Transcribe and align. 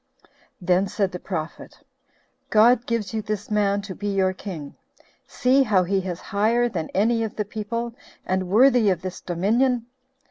6. 0.23 0.29
Then 0.61 0.87
said 0.87 1.11
the 1.11 1.19
prophet, 1.19 1.77
"God 2.49 2.87
gives 2.87 3.13
you 3.13 3.21
this 3.21 3.51
man 3.51 3.83
to 3.83 3.93
be 3.93 4.07
your 4.07 4.33
king: 4.33 4.75
see 5.27 5.61
how 5.61 5.83
he 5.83 5.99
is 5.99 6.19
higher 6.19 6.67
than 6.67 6.89
any 6.89 7.21
of 7.23 7.35
the 7.35 7.45
people, 7.45 7.93
and 8.25 8.49
worthy 8.49 8.89
of 8.89 9.03
this 9.03 9.21
dominion." 9.21 9.85